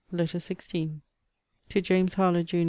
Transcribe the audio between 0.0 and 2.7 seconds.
LETTER XVI TO JAMES HARLOWE, JUN.